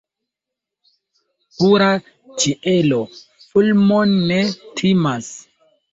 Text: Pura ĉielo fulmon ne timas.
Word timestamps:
Pura 1.57 1.89
ĉielo 2.45 3.03
fulmon 3.45 4.17
ne 4.33 4.41
timas. 4.83 5.31